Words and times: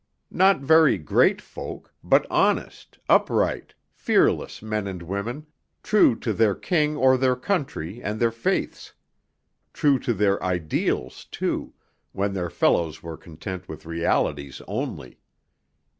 Not 0.31 0.61
very 0.61 0.97
great 0.97 1.39
folk, 1.43 1.93
but 2.03 2.25
honest, 2.31 2.97
upright, 3.07 3.75
fearless 3.91 4.59
men 4.63 4.87
and 4.87 5.03
women, 5.03 5.45
true 5.83 6.15
to 6.21 6.33
their 6.33 6.55
king 6.55 6.97
or 6.97 7.17
their 7.19 7.35
country 7.35 8.01
and 8.01 8.19
their 8.19 8.31
faiths; 8.31 8.93
true 9.73 9.99
to 9.99 10.15
their 10.15 10.41
ideals, 10.43 11.25
too, 11.25 11.73
when 12.13 12.33
their 12.33 12.49
fellows 12.49 13.03
were 13.03 13.15
content 13.15 13.69
with 13.69 13.85
realities 13.85 14.59
only. 14.67 15.19